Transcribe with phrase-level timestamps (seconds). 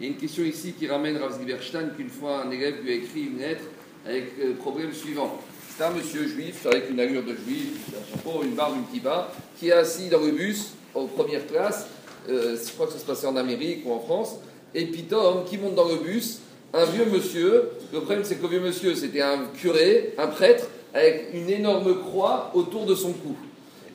[0.00, 1.38] Il y a une question ici qui ramène Rav
[1.96, 3.64] qu'une fois un élève lui a écrit une lettre
[4.06, 5.40] avec le problème suivant.
[5.76, 7.72] C'est un monsieur juif avec une allure de juif,
[8.42, 11.86] une barbe, une kippa, qui est assis dans le bus en première classe.
[12.28, 14.36] euh, je crois que ça se passait en Amérique ou en France.
[14.74, 16.40] Et puis Tom qui monte dans le bus,
[16.72, 17.70] un vieux monsieur.
[17.92, 22.00] Le problème c'est que le vieux monsieur c'était un curé, un prêtre, avec une énorme
[22.00, 23.36] croix autour de son cou.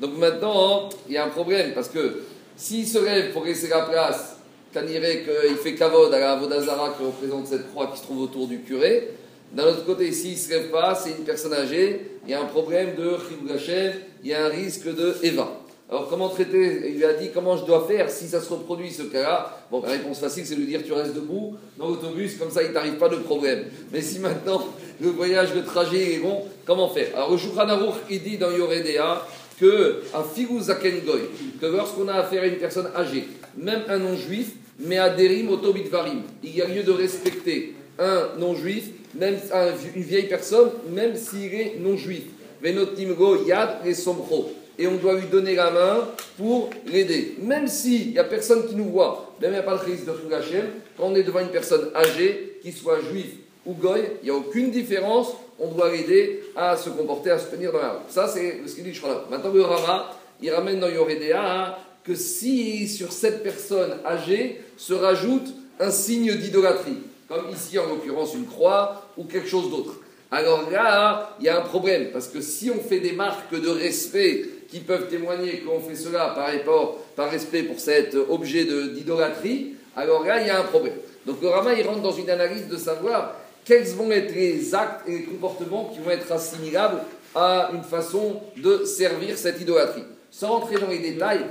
[0.00, 2.22] Donc maintenant, il y a un problème parce que
[2.56, 4.36] s'il se lève pour laisser la place
[4.82, 8.46] dirait qu'il fait kavod à la Avodazara qui représente cette croix qui se trouve autour
[8.46, 9.10] du curé.
[9.52, 12.40] D'un autre côté, s'il ne se lève pas, c'est une personne âgée, il y a
[12.42, 15.60] un problème de Chibou Hashem, il y a un risque de Eva.
[15.88, 16.90] Alors comment traiter?
[16.90, 19.56] Il lui a dit comment je dois faire si ça se reproduit ce cas-là?
[19.70, 22.64] Bon, la réponse facile, c'est de lui dire tu restes debout dans l'autobus, comme ça
[22.64, 23.66] il t'arrive pas de problème.
[23.92, 24.66] Mais si maintenant
[25.00, 27.06] le voyage, le trajet est bon, comment faire?
[27.14, 27.38] Alors le
[28.10, 29.24] il dit dans Yoredea
[29.58, 30.60] que à Figu
[31.60, 33.24] que lorsqu'on a affaire à une personne âgée,
[33.56, 38.84] même un non-juif, mais à Derim Otobitvarim, il y a lieu de respecter un non-juif,
[39.14, 42.24] même un- une vieille personne, même s'il est non-juif.
[42.62, 44.52] Venotim Go Yad et Sombro.
[44.78, 47.36] Et on doit lui donner la main pour l'aider.
[47.42, 50.04] Même s'il n'y a personne qui nous voit, même il n'y a pas de risque
[50.04, 50.12] de
[50.96, 53.26] quand on est devant une personne âgée, qu'il soit juif
[53.66, 57.50] ou goy, il n'y a aucune différence, on doit l'aider à se comporter, à se
[57.50, 57.98] tenir dans la rue.
[58.08, 59.24] Ça, c'est ce qu'il dit Shrav.
[59.30, 65.48] Maintenant, le Rama, il ramène dans Yoredea que si sur cette personne âgée se rajoute
[65.80, 69.94] un signe d'idolâtrie, comme ici en l'occurrence une croix ou quelque chose d'autre,
[70.30, 73.68] alors là, il y a un problème, parce que si on fait des marques de
[73.68, 79.74] respect qui peuvent témoigner qu'on fait cela par, rapport, par respect pour cet objet d'idolâtrie,
[79.94, 80.94] alors là, il y a un problème.
[81.24, 83.34] Donc le Rama, il rentre dans une analyse de savoir
[83.66, 87.00] quels vont être les actes et les comportements qui vont être assimilables
[87.34, 90.04] à une façon de servir cette idolâtrie.
[90.30, 91.44] Sans rentrer dans les détails,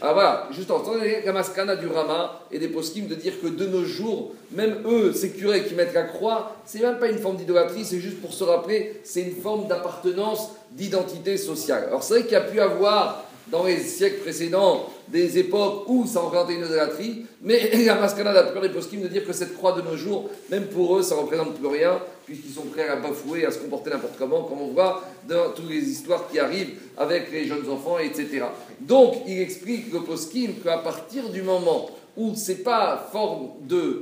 [0.00, 3.46] ah voilà, juste en entendant la maskana du Rama et des poskim de dire que
[3.46, 7.18] de nos jours, même eux, ces curés qui mettent la croix, c'est même pas une
[7.18, 11.84] forme d'idolâtrie, c'est juste pour se rappeler, c'est une forme d'appartenance, d'identité sociale.
[11.86, 16.06] Alors c'est vrai qu'il y a pu avoir dans les siècles précédents des époques où
[16.06, 19.32] ça représentait une idolâtrie, mais la maskana de la plupart des poskim de dire que
[19.32, 22.88] cette croix de nos jours, même pour eux, ça représente plus rien, puisqu'ils sont prêts
[22.88, 26.38] à bafouer, à se comporter n'importe comment, comme on voit dans toutes les histoires qui
[26.38, 28.44] arrivent avec les jeunes enfants, etc.
[28.80, 33.50] Donc, il explique le poskim qu'à partir du moment où c'est pas forme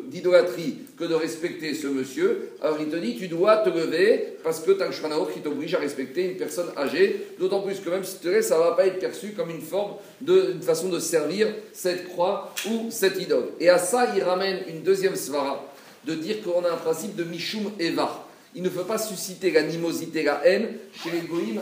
[0.08, 4.60] d'idolâtrie que de respecter ce monsieur, alors il te dit tu dois te lever parce
[4.60, 8.04] que tu as le qui t'oblige à respecter une personne âgée, d'autant plus que même
[8.04, 10.88] si tu te lèves, ça va pas être perçu comme une forme de une façon
[10.88, 13.48] de servir cette croix ou cette idole.
[13.60, 15.64] Et à ça, il ramène une deuxième svara
[16.04, 18.26] de dire qu'on a un principe de Mishum Eva.
[18.54, 21.60] Il ne faut pas susciter l'animosité, la haine chez les goïms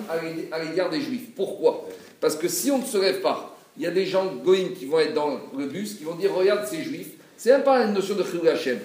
[0.51, 1.31] à l'égard des juifs.
[1.37, 1.87] Pourquoi?
[2.21, 4.85] Parce que si on ne se lève pas, il y a des gens goïms qui
[4.85, 7.13] vont être dans le bus, qui vont dire Regarde ces juifs.
[7.39, 8.79] C'est même pas une notion de Chilou Hashem.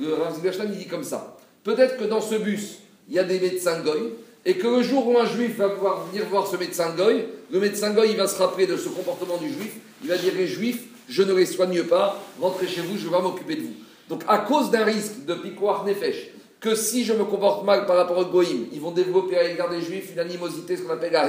[0.00, 1.36] Le Rav il dit comme ça.
[1.62, 2.78] Peut-être que dans ce bus,
[3.10, 4.12] il y a des médecins goïs,
[4.46, 7.60] et que le jour où un juif va pouvoir venir voir ce médecin goï, le
[7.60, 9.72] médecin goï il va se rappeler de ce comportement du juif,
[10.02, 13.20] il va dire Les juifs, je ne les soigne pas, rentrez chez vous, je vais
[13.20, 13.74] m'occuper de vous.
[14.08, 17.96] Donc, à cause d'un risque de piquoir nefesh, que si je me comporte mal par
[17.96, 21.12] rapport aux goïms, ils vont développer à l'égard des juifs une animosité, ce qu'on appelle
[21.12, 21.28] la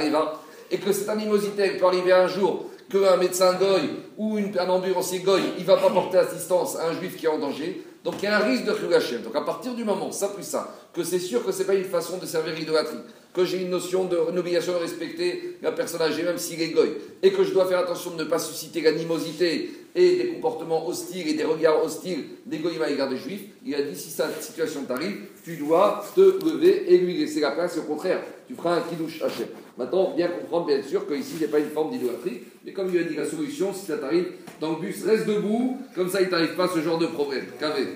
[0.70, 3.82] et que cette animosité peut arriver un jour qu'un médecin goy
[4.18, 7.28] ou une- un ambulancier goy, il va pas porter assistance à un juif qui est
[7.28, 7.82] en danger.
[8.02, 9.22] Donc il y a un risque de Chilou Hashem.
[9.22, 11.84] Donc à partir du moment, ça plus ça, que c'est sûr que c'est pas une
[11.84, 12.96] façon de servir l'idolâtrie,
[13.34, 16.70] que j'ai une notion de, une obligation de respecter la personne âgée, même s'il est
[16.70, 16.92] goy,
[17.22, 21.28] et que je dois faire attention de ne pas susciter l'animosité et des comportements hostiles
[21.28, 24.42] et des regards hostiles des goyim à l'égard des juifs, il a dit si cette
[24.42, 28.54] situation t'arrive, tu dois te lever et lui laisser la place, et au contraire, tu
[28.54, 29.46] feras un kidouche Hachem.
[29.80, 32.90] Maintenant, bien comprendre bien sûr qu'ici, il n'y a pas une forme d'idolâtrie, mais comme
[32.92, 34.26] il a dit la solution, si ça t'arrive
[34.60, 37.46] dans le bus, reste debout, comme ça il t'arrive pas ce genre de problème.
[37.58, 37.86] Qu'avez